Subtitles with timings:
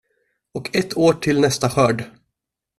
[0.53, 2.03] Och ett år till nästa skörd.